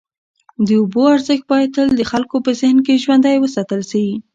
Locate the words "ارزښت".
1.15-1.45